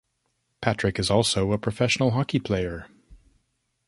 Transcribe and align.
Patrick 0.61 0.97
is 0.97 1.11
also 1.11 1.51
a 1.51 1.59
professional 1.59 2.09
hockey 2.09 2.39
player. 2.39 2.87